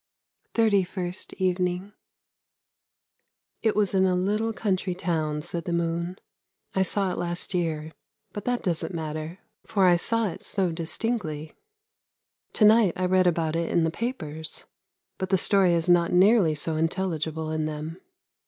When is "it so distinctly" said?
10.29-11.53